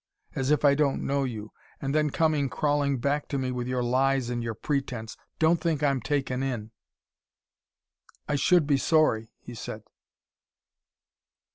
as 0.33 0.49
if 0.49 0.65
I 0.65 0.73
don't 0.73 1.05
know 1.05 1.25
you. 1.25 1.51
And 1.79 1.93
then 1.93 2.09
coming 2.09 2.49
crawling 2.49 2.97
back 2.97 3.27
to 3.27 3.37
me 3.37 3.51
with 3.51 3.67
your 3.67 3.83
lies 3.83 4.31
and 4.31 4.41
your 4.43 4.55
pretense. 4.55 5.15
Don't 5.37 5.61
think 5.61 5.83
I'm 5.83 6.01
taken 6.01 6.41
in." 6.41 6.71
"I 8.27 8.33
should 8.33 8.65
be 8.65 8.77
sorry," 8.77 9.29
he 9.37 9.53
said. 9.53 9.83